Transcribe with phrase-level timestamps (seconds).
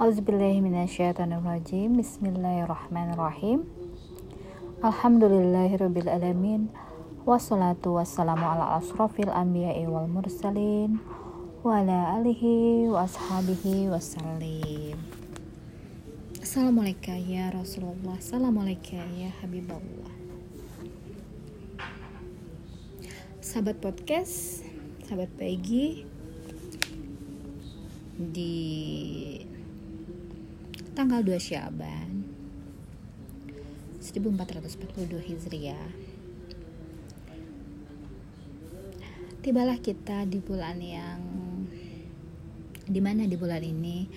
[0.00, 3.68] Auzubillahiminasyaitonirrajim Bismillahirrahmanirrahim.
[4.80, 6.72] Alhamdulillahirrabbilalamin
[7.28, 11.04] Wassalatu wassalamu ala asrafil anbiya'i wal mursalin
[11.60, 14.96] Wa ala alihi wa ashabihi wassalim.
[16.40, 18.16] Assalamualaikum ya Rasulullah.
[18.16, 20.16] Assalamualaikum ya Habibullah.
[23.44, 24.64] Sahabat podcast
[25.04, 26.08] Sahabat pagi
[28.16, 28.64] Di
[31.00, 32.28] tanggal 2 Syaban
[34.04, 35.88] 1442 Hijriah
[39.40, 41.24] Tibalah kita di bulan yang
[42.84, 44.12] di mana di bulan ini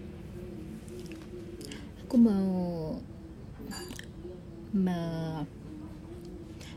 [2.06, 2.47] aku mau
[4.70, 5.03] me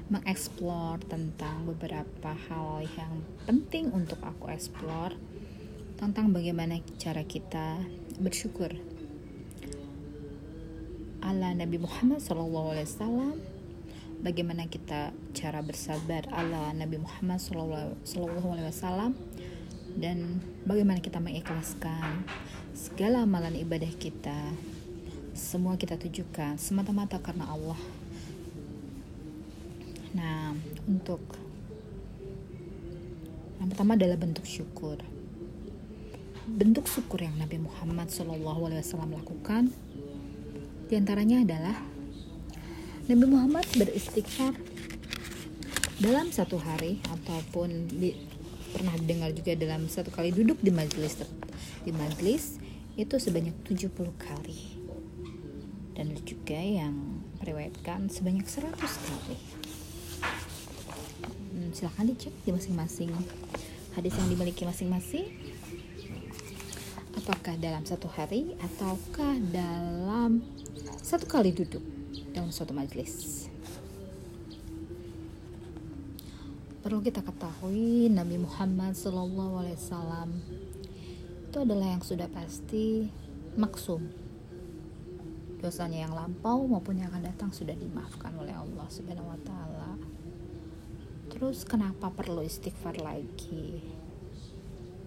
[0.09, 5.13] mengeksplor tentang beberapa hal yang penting untuk aku eksplor
[6.01, 7.77] tentang bagaimana cara kita
[8.17, 8.73] bersyukur.
[11.21, 13.37] Ala Nabi Muhammad SAW
[14.25, 16.25] bagaimana kita cara bersabar.
[16.33, 19.13] Ala Nabi Muhammad Wasallam
[19.97, 22.21] dan bagaimana kita mengikhlaskan
[22.77, 24.53] segala amalan ibadah kita.
[25.33, 27.77] Semua kita tujukan semata-mata karena Allah.
[30.13, 30.53] Nah
[30.85, 31.21] untuk
[33.57, 35.01] yang pertama adalah bentuk syukur.
[36.47, 38.39] Bentuk syukur yang Nabi Muhammad SAW
[39.09, 39.73] lakukan
[40.87, 41.75] di antaranya adalah
[43.11, 44.55] Nabi Muhammad beristighfar
[45.99, 48.15] dalam satu hari ataupun di,
[48.71, 51.19] pernah dengar juga dalam satu kali duduk di majelis
[51.87, 52.59] di majelis
[52.97, 54.59] itu sebanyak 70 kali.
[55.97, 56.93] Dan juga yang
[57.41, 59.37] meriwayatkan sebanyak 100 kali.
[61.57, 63.09] Hmm, silahkan dicek di masing-masing
[63.97, 65.25] hadis yang dimiliki masing-masing.
[67.17, 70.45] Apakah dalam satu hari ataukah dalam
[71.01, 71.81] satu kali duduk
[72.29, 73.49] dalam suatu majelis.
[76.87, 80.31] Perlu kita ketahui Nabi Muhammad SAW
[81.51, 83.11] itu adalah yang sudah pasti
[83.59, 84.07] maksum.
[85.59, 89.99] Dosanya yang lampau maupun yang akan datang sudah dimaafkan oleh Allah Subhanahu wa taala.
[91.27, 93.83] Terus kenapa perlu istighfar lagi?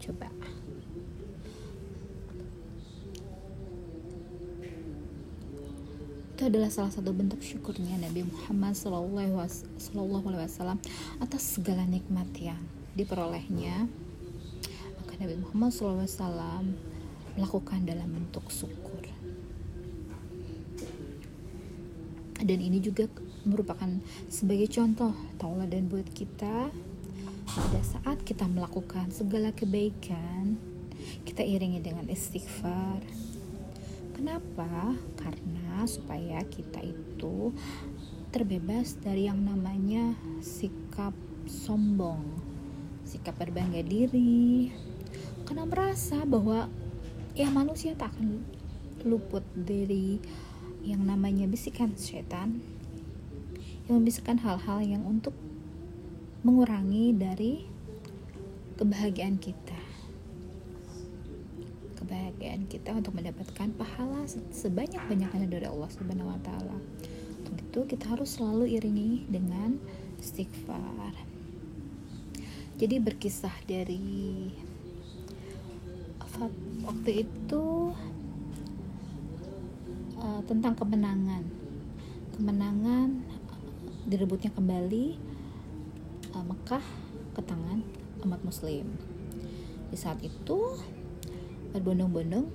[0.04, 0.28] Coba
[6.40, 10.80] itu adalah salah satu bentuk syukurnya Nabi Muhammad Wasallam
[11.20, 12.56] atas segala nikmat yang
[12.96, 13.84] diperolehnya.
[14.96, 16.80] Maka Nabi Muhammad Wasallam
[17.36, 19.04] melakukan dalam bentuk syukur.
[22.40, 23.04] Dan ini juga
[23.44, 24.00] merupakan
[24.32, 26.72] sebagai contoh tauladan buat kita.
[27.52, 30.56] Pada saat kita melakukan segala kebaikan
[31.28, 33.04] kita iringi dengan istighfar.
[34.16, 34.96] Kenapa?
[35.20, 37.52] Karena supaya kita itu
[38.30, 41.12] terbebas dari yang namanya sikap
[41.46, 42.22] sombong,
[43.06, 44.70] sikap berbangga diri.
[45.44, 46.70] Karena merasa bahwa
[47.34, 48.42] ya manusia tak akan
[49.02, 50.20] luput dari
[50.80, 52.64] yang namanya bisikan setan
[53.88, 55.34] yang membisikkan hal-hal yang untuk
[56.40, 57.68] mengurangi dari
[58.80, 59.69] kebahagiaan kita
[62.10, 66.74] kebahagiaan kita untuk mendapatkan pahala sebanyak-banyaknya dari Allah Subhanahu wa taala.
[67.38, 69.78] Untuk itu kita harus selalu iringi dengan
[70.18, 71.14] istighfar.
[72.82, 74.50] Jadi berkisah dari
[76.82, 77.94] waktu itu
[80.18, 81.46] uh, tentang kemenangan.
[82.34, 83.22] Kemenangan
[84.10, 85.14] direbutnya kembali
[86.34, 86.82] uh, Mekah
[87.38, 87.86] ke tangan
[88.26, 88.98] umat muslim.
[89.94, 90.74] Di saat itu
[91.74, 92.46] berbondong-bondong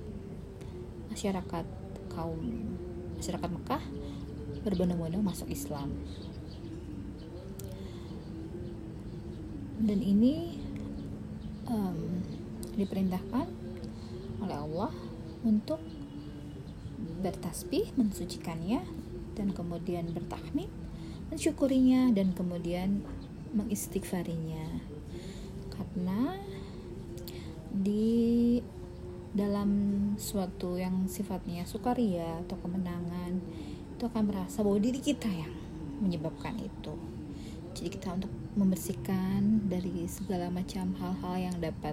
[1.12, 1.64] masyarakat
[2.12, 2.40] kaum
[3.16, 3.82] masyarakat Mekah
[4.66, 5.94] berbondong-bondong masuk Islam.
[9.76, 10.58] Dan ini
[11.68, 12.24] um,
[12.74, 13.46] diperintahkan
[14.42, 14.92] oleh Allah
[15.44, 15.78] untuk
[17.22, 18.82] bertasbih mensucikannya
[19.36, 20.68] dan kemudian bertahmid
[21.30, 23.04] mensyukurinya dan kemudian
[23.52, 24.82] mengistighfarinya.
[25.70, 26.40] Karena
[27.70, 28.58] di
[29.36, 29.70] dalam
[30.16, 33.36] suatu yang sifatnya sukaria atau kemenangan
[33.92, 35.52] itu akan merasa bahwa diri kita yang
[36.00, 36.96] menyebabkan itu.
[37.76, 41.92] Jadi kita untuk membersihkan dari segala macam hal-hal yang dapat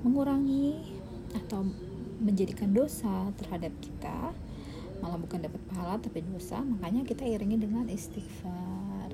[0.00, 0.80] mengurangi
[1.36, 1.68] atau
[2.24, 4.32] menjadikan dosa terhadap kita
[5.02, 9.12] malah bukan dapat pahala tapi dosa makanya kita iringi dengan istighfar.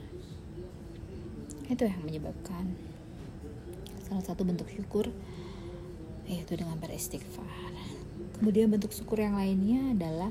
[1.66, 2.78] Itu yang menyebabkan
[4.06, 5.10] salah satu bentuk syukur
[6.28, 7.72] yaitu dengan beristighfar.
[8.38, 10.30] Kemudian bentuk syukur yang lainnya adalah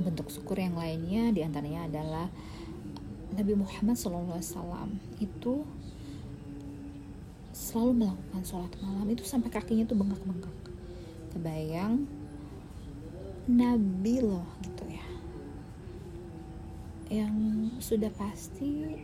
[0.00, 2.26] bentuk syukur yang lainnya di antaranya adalah
[3.36, 4.88] Nabi Muhammad SAW
[5.20, 5.66] itu
[7.50, 10.56] selalu melakukan sholat malam itu sampai kakinya tuh bengkak-bengkak.
[11.34, 12.08] Kebayang?
[13.50, 15.06] Nabi loh gitu ya.
[17.10, 17.34] Yang
[17.82, 18.98] sudah pasti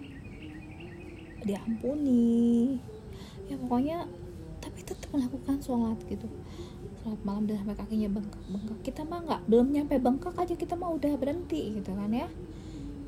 [1.46, 2.78] diampuni.
[3.46, 4.10] Ya pokoknya
[4.66, 6.26] tapi tetap melakukan sholat gitu.
[6.98, 8.78] Sholat malam dan sampai kakinya bengkak bengkak.
[8.82, 12.26] Kita mah nggak belum nyampe bengkak aja kita mah udah berhenti gitu kan ya.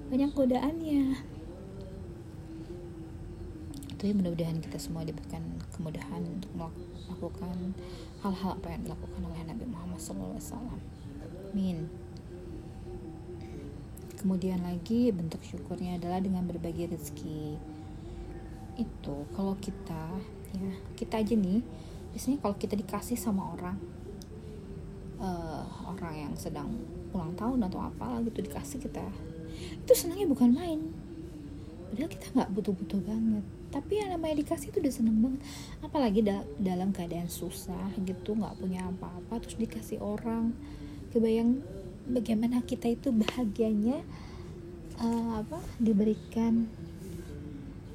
[0.06, 1.02] Banyak godaannya.
[3.98, 5.42] Itu ya mudah-mudahan kita semua diberikan
[5.74, 7.74] kemudahan untuk melakukan
[8.22, 10.78] hal-hal apa yang dilakukan oleh Nabi Muhammad SAW
[11.50, 11.90] Amin.
[14.18, 17.54] Kemudian lagi bentuk syukurnya adalah dengan berbagi rezeki.
[18.78, 20.14] Itu kalau kita
[20.56, 21.60] ya kita aja nih
[22.16, 23.76] biasanya kalau kita dikasih sama orang
[25.20, 26.72] uh, orang yang sedang
[27.12, 29.04] ulang tahun atau apa gitu dikasih kita
[29.58, 30.80] itu senangnya bukan main.
[31.88, 33.44] Padahal kita nggak butuh-butuh banget.
[33.68, 35.40] Tapi yang namanya dikasih itu udah seneng banget.
[35.84, 40.52] Apalagi da dalam keadaan susah gitu nggak punya apa-apa terus dikasih orang.
[41.12, 41.64] Kebayang
[42.08, 44.04] bagaimana kita itu bahagianya
[45.00, 46.68] uh, apa diberikan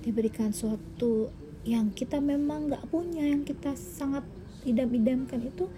[0.03, 1.31] diberikan suatu
[1.63, 4.27] yang kita memang nggak punya yang kita sangat
[4.67, 5.71] idam-idamkan itu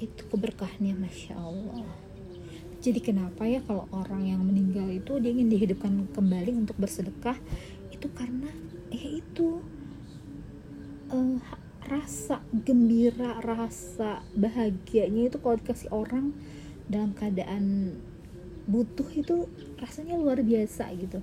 [0.00, 1.88] itu keberkahannya masya Allah.
[2.80, 7.36] Jadi kenapa ya kalau orang yang meninggal itu dia ingin dihidupkan kembali untuk bersedekah?
[7.92, 8.48] Itu karena
[8.88, 9.60] eh itu
[11.12, 11.36] uh,
[11.84, 16.32] rasa gembira rasa bahagianya itu kalau dikasih orang
[16.88, 17.96] dalam keadaan
[18.64, 19.44] butuh itu
[19.76, 21.20] rasanya luar biasa gitu.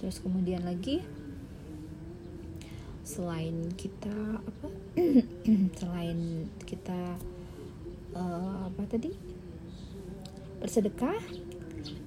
[0.00, 1.04] Terus kemudian lagi
[3.10, 4.68] selain kita apa?
[5.82, 7.18] Selain kita
[8.14, 9.10] uh, apa tadi?
[10.62, 11.18] Bersedekah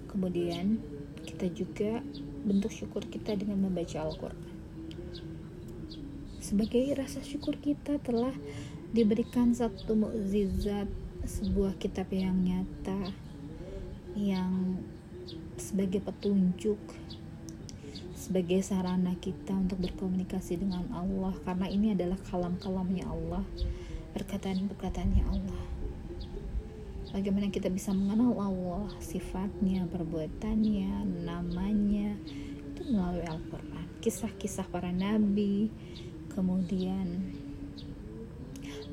[0.07, 0.79] kemudian
[1.27, 1.99] kita juga
[2.47, 4.39] bentuk syukur kita dengan membaca Al-Quran.
[6.39, 8.31] Sebagai rasa syukur kita telah
[8.95, 10.87] diberikan satu mukjizat
[11.27, 13.11] sebuah kitab yang nyata
[14.13, 14.79] yang
[15.55, 16.77] sebagai petunjuk
[18.23, 23.43] sebagai sarana kita untuk berkomunikasi dengan Allah karena ini adalah kalam-kalamnya Allah
[24.15, 25.63] perkataan-perkataannya Allah.
[27.11, 32.15] Bagaimana kita bisa mengenal Allah sifatnya perbuatannya namanya
[32.71, 33.85] itu melalui Al-Quran.
[33.99, 35.67] Kisah-kisah para nabi
[36.31, 37.35] kemudian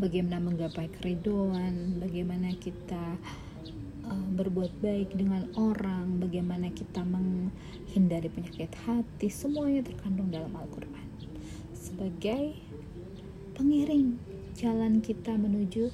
[0.02, 3.14] bagaimana menggapai keriduan bagaimana kita
[4.40, 11.08] berbuat baik dengan orang bagaimana kita menghindari penyakit hati semuanya terkandung dalam Al-Quran.
[11.76, 12.56] Sebagai
[13.52, 14.16] pengiring
[14.56, 15.92] jalan kita menuju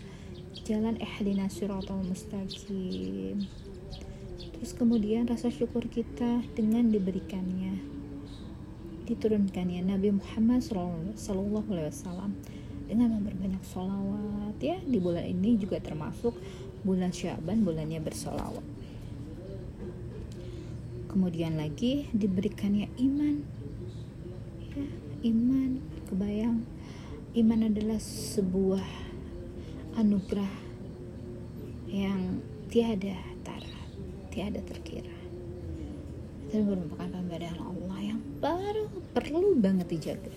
[0.63, 3.51] jalan ihdina siratal mustaqim.
[4.55, 7.97] Terus kemudian rasa syukur kita dengan diberikannya
[9.07, 12.35] diturunkannya Nabi Muhammad Wasallam
[12.87, 14.79] dengan memperbanyak sholawat ya.
[14.83, 16.35] Di bulan ini juga termasuk
[16.87, 18.63] bulan Syaban bulannya bersolawat
[21.11, 23.43] kemudian lagi diberikannya iman
[24.71, 24.87] ya
[25.27, 25.71] iman
[26.07, 26.63] kebayang
[27.37, 28.87] iman adalah sebuah
[30.01, 30.53] anugerah
[31.93, 32.41] yang
[32.73, 33.81] tiada tara,
[34.33, 35.13] tiada terkira.
[36.49, 40.33] Dan merupakan pemberian Allah yang baru perlu banget dijaga.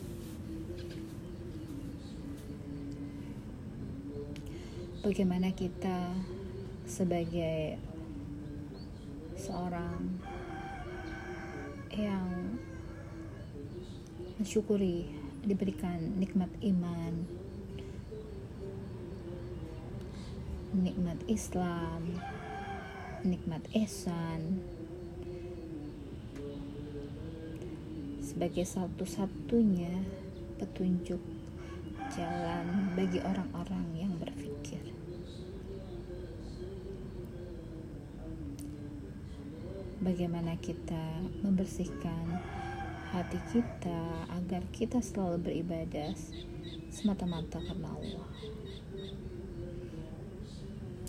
[4.99, 6.11] Bagaimana kita
[6.89, 7.77] sebagai
[9.37, 10.17] seorang
[11.93, 12.57] yang
[14.41, 15.13] mensyukuri
[15.45, 17.39] diberikan nikmat iman
[20.69, 22.13] nikmat Islam,
[23.25, 24.61] nikmat Ihsan.
[28.21, 30.05] Sebagai satu-satunya
[30.61, 31.17] petunjuk
[32.13, 34.13] jalan bagi orang-orang yang
[40.09, 42.41] Bagaimana kita membersihkan
[43.13, 46.17] hati kita agar kita selalu beribadah
[46.89, 48.29] semata-mata karena Allah.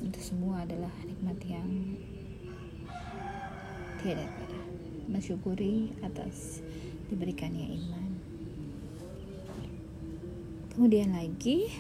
[0.05, 1.97] Itu semua adalah nikmat yang
[4.05, 4.61] tiada kata
[5.09, 6.61] mensyukuri atas
[7.09, 8.05] diberikannya iman.
[10.77, 11.73] Kemudian lagi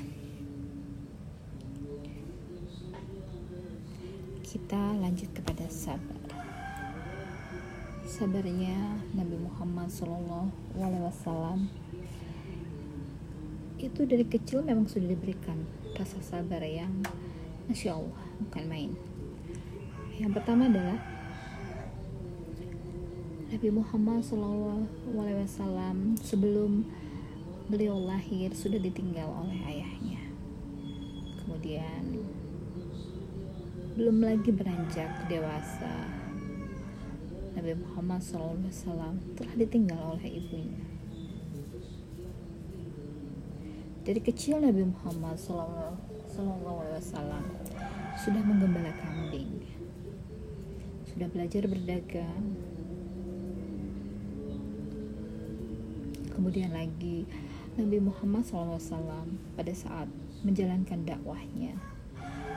[4.41, 6.20] kita lanjut kepada sabar
[8.21, 11.57] sabarnya Nabi Muhammad SAW
[13.81, 15.65] itu dari kecil memang sudah diberikan
[15.97, 17.01] rasa sabar yang
[17.65, 18.93] Masya Allah bukan main.
[20.21, 21.01] Yang pertama adalah
[23.49, 26.85] Nabi Muhammad SAW sebelum
[27.73, 30.21] beliau lahir sudah ditinggal oleh ayahnya.
[31.41, 32.21] Kemudian
[33.97, 36.20] belum lagi beranjak dewasa
[37.57, 40.85] Nabi Muhammad SAW telah ditinggal oleh ibunya
[44.07, 45.99] dari kecil Nabi Muhammad SAW
[48.21, 49.63] sudah menggembala kambing
[51.07, 52.57] sudah belajar berdagang
[56.35, 57.29] kemudian lagi
[57.77, 60.09] Nabi Muhammad SAW pada saat
[60.41, 61.77] menjalankan dakwahnya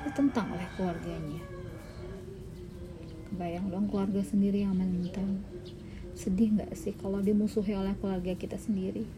[0.08, 1.63] ditentang oleh keluarganya.
[3.34, 5.42] Kebayang dong keluarga sendiri yang menentang.
[6.14, 9.10] Sedih nggak sih kalau dimusuhi oleh keluarga kita sendiri?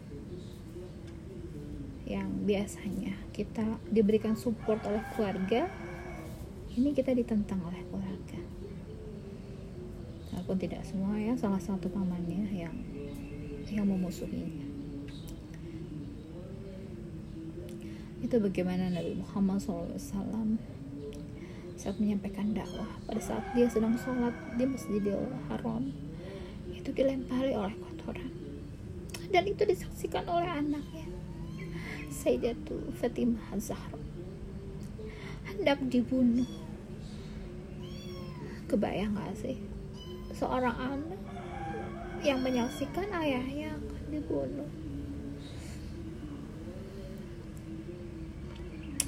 [2.08, 5.68] Yang biasanya kita diberikan support oleh keluarga,
[6.72, 8.40] ini kita ditentang oleh keluarga.
[10.32, 12.72] Walaupun tidak semua ya, salah satu pamannya yang
[13.68, 14.76] yang memusuhinya.
[18.26, 20.58] itu bagaimana Nabi Muhammad SAW
[21.86, 22.90] saat menyampaikan dakwah.
[23.06, 25.94] Pada saat dia sedang sholat di Masjidil Haram
[26.74, 28.26] itu dilempari oleh kotoran.
[29.30, 31.06] Dan itu disaksikan oleh anaknya
[32.10, 34.02] Sayyidatu Fatimah Zahra.
[35.46, 36.50] Hendak dibunuh.
[38.66, 39.62] Kebayang gak sih?
[40.34, 41.22] Seorang anak
[42.26, 44.70] yang menyaksikan ayahnya akan dibunuh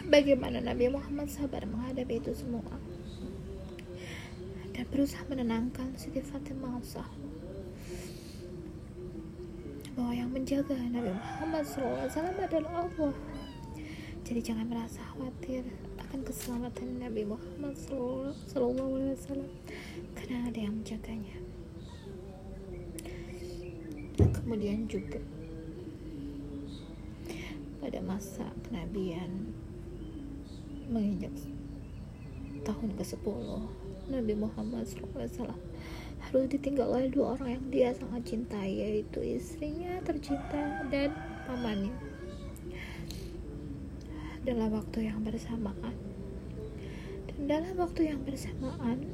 [0.08, 2.64] Bagaimana Nabi Muhammad sabar menghadapi itu semua
[4.72, 6.80] dan berusaha menenangkan Siti Fatimah
[9.92, 12.08] bahwa yang menjaga Nabi Muhammad SAW
[12.40, 13.14] adalah Allah.
[14.24, 15.68] Jadi jangan merasa khawatir
[16.00, 19.12] akan keselamatan Nabi Muhammad SAW
[20.16, 21.36] karena ada yang menjaganya.
[24.16, 25.20] Kemudian juga
[27.84, 29.52] pada masa kenabian
[30.88, 31.32] menginjak
[32.64, 33.44] tahun ke-10
[34.08, 35.52] Nabi Muhammad SAW
[36.18, 41.12] harus ditinggal oleh dua orang yang dia sangat cintai yaitu istrinya tercinta dan
[41.44, 41.92] pamannya.
[44.48, 45.96] Dalam waktu yang bersamaan
[47.28, 49.04] dan dalam waktu yang bersamaan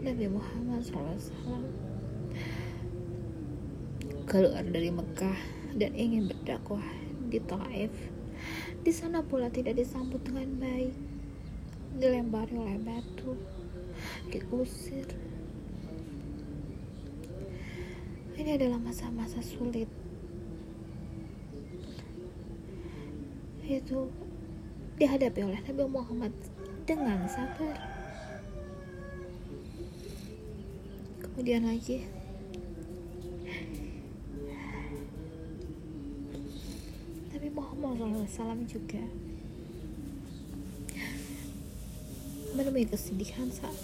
[0.00, 1.68] Nabi Muhammad SAW
[4.24, 5.40] keluar dari Mekah
[5.76, 6.84] dan ingin berdakwah
[7.28, 7.92] di Taif
[8.82, 10.94] di sana pula tidak disambut dengan baik,
[11.98, 13.34] dilempari oleh batu,
[14.30, 15.06] diusir.
[18.38, 19.90] Ini adalah masa-masa sulit.
[23.66, 24.08] Itu
[24.96, 26.32] dihadapi oleh Nabi Muhammad
[26.86, 27.76] dengan sabar.
[31.20, 32.17] Kemudian lagi
[38.28, 39.00] SAW juga.
[42.52, 43.74] Menemui kesedihan saat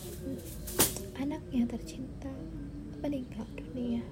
[1.16, 2.28] anaknya tercinta
[3.00, 4.04] meninggal dunia.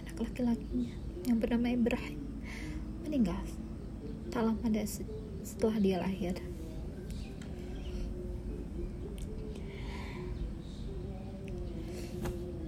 [0.00, 0.96] Anak laki-lakinya
[1.28, 2.20] yang bernama Ibrahim
[3.04, 3.40] meninggal
[4.32, 4.68] tak lama
[5.44, 6.36] setelah dia lahir.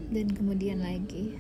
[0.08, 1.36] Dan kemudian lagi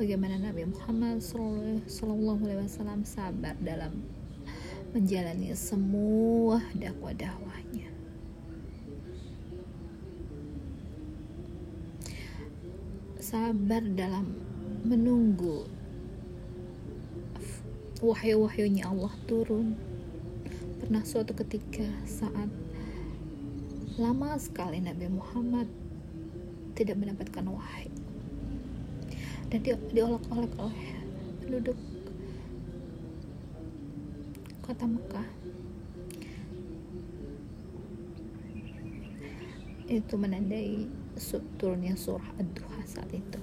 [0.00, 4.00] bagaimana Nabi Muhammad Sallallahu Alaihi Wasallam sabar dalam
[4.96, 7.92] menjalani semua dakwah-dakwahnya.
[13.20, 14.40] Sabar dalam
[14.88, 15.68] menunggu
[18.00, 19.76] wahyu-wahyunya Allah turun.
[20.80, 22.48] Pernah suatu ketika saat
[24.00, 25.68] lama sekali Nabi Muhammad
[26.72, 27.99] tidak mendapatkan wahyu
[29.50, 30.94] dan di, diolok-olok oleh
[31.42, 31.78] penduduk
[34.62, 35.28] kota Mekah.
[39.90, 40.86] Itu menandai
[41.58, 43.42] turunnya surah ad-duha saat itu.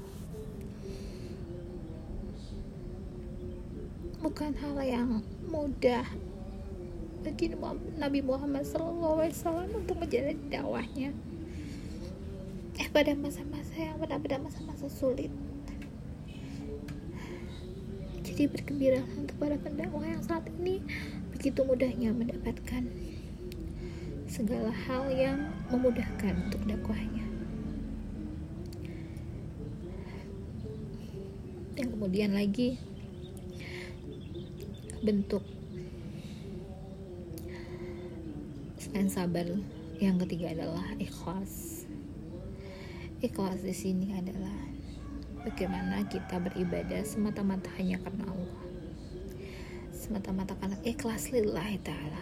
[4.23, 5.19] Bukan hal yang
[5.51, 6.07] mudah
[7.27, 7.51] bagi
[7.99, 11.11] Nabi Muhammad SAW untuk menjalani dakwahnya.
[12.79, 15.27] Eh pada masa-masa yang pada masa-masa sulit
[18.37, 20.77] jadi bergembira untuk para pendakwah yang saat ini
[21.33, 22.85] begitu mudahnya mendapatkan
[24.29, 27.25] segala hal yang memudahkan untuk dakwahnya.
[31.81, 32.77] Yang kemudian lagi
[35.01, 35.41] bentuk
[38.77, 39.49] selain sabar
[39.97, 41.89] yang ketiga adalah ikhlas.
[43.17, 44.76] Ikhlas di sini adalah
[45.47, 48.63] bagaimana kita beribadah semata-mata hanya karena Allah.
[49.95, 52.21] Semata-mata karena ikhlas lillahi ta'ala.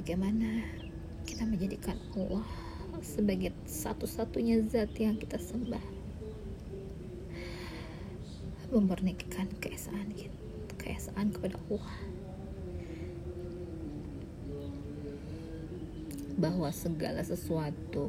[0.00, 0.64] Bagaimana
[1.28, 2.48] kita menjadikan Allah
[3.04, 5.84] sebagai satu-satunya zat yang kita sembah?
[8.72, 10.16] Memurnikan keesaan
[10.80, 11.92] keesaan kepada Allah.
[16.40, 18.08] Bahwa segala sesuatu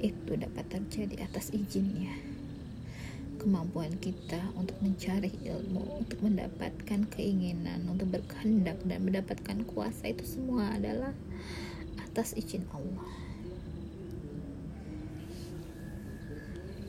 [0.00, 2.12] itu dapat terjadi atas izinnya.
[3.36, 10.74] Kemampuan kita untuk mencari ilmu untuk mendapatkan keinginan untuk berkehendak dan mendapatkan kuasa itu semua
[10.74, 11.14] adalah
[12.02, 13.08] atas izin Allah.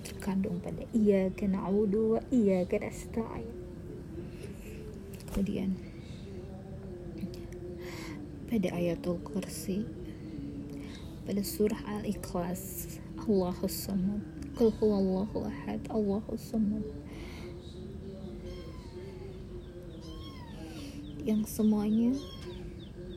[0.08, 2.90] Terkandung pada iya kena wa iya kena
[5.38, 5.78] kemudian
[8.50, 9.86] pada ayatul kursi
[11.28, 12.96] pada surah Al-Ikhlas.
[13.20, 14.24] Allahus Samad.
[14.56, 15.84] Qul huwallahu ahad.
[15.92, 16.88] Allahus Samad.
[21.28, 22.16] Yang semuanya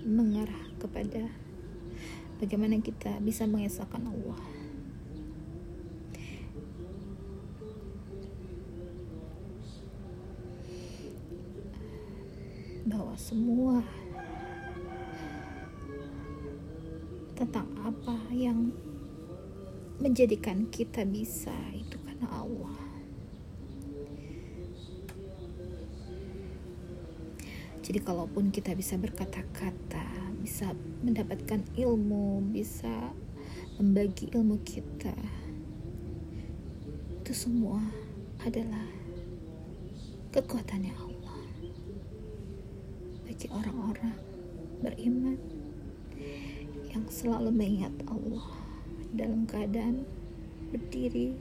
[0.02, 1.31] mengarah kepada
[2.43, 4.43] bagaimana kita bisa mengesahkan Allah.
[12.90, 13.87] Bahwa semua
[17.40, 18.70] tentang apa yang
[19.98, 22.79] menjadikan kita bisa itu karena Allah.
[27.83, 30.07] Jadi kalaupun kita bisa berkata-kata,
[30.38, 30.70] bisa
[31.03, 33.11] mendapatkan ilmu, bisa
[33.83, 35.18] membagi ilmu kita,
[37.18, 37.83] itu semua
[38.46, 38.87] adalah
[40.31, 41.42] kekuatannya Allah
[43.26, 44.14] bagi orang-orang
[44.79, 45.50] beriman
[46.90, 48.46] yang selalu mengingat Allah
[49.14, 50.07] dalam keadaan
[50.70, 51.35] berdiri,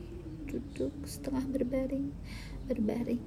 [0.50, 2.14] duduk, setengah berbaring,
[2.66, 3.22] berbaring.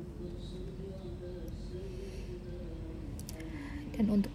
[3.94, 4.34] Dan untuk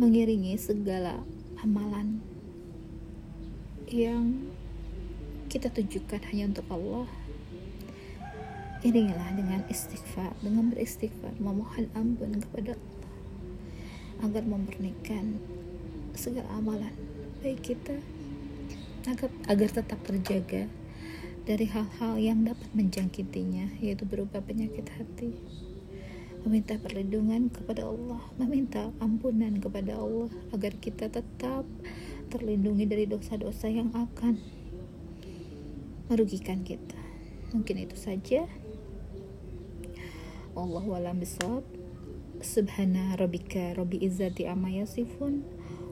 [0.00, 1.20] mengiringi segala
[1.60, 2.24] amalan
[3.90, 4.48] yang
[5.50, 7.10] kita tujukan hanya untuk Allah
[8.80, 13.12] iringilah dengan istighfar dengan beristighfar memohon ampun kepada Allah
[14.24, 15.36] agar memurnikan
[16.14, 16.92] segala amalan.
[17.40, 17.96] Baik kita
[19.08, 20.68] agar, agar tetap terjaga
[21.48, 25.34] dari hal-hal yang dapat menjangkitinya yaitu berupa penyakit hati.
[26.40, 31.68] Meminta perlindungan kepada Allah meminta ampunan kepada Allah agar kita tetap
[32.32, 34.40] terlindungi dari dosa-dosa yang akan
[36.08, 36.96] merugikan kita.
[37.52, 38.46] Mungkin itu saja.
[40.54, 41.66] Allah walam bisawab.
[42.40, 45.59] Subhana rabbika rabbi izzati amma yasifun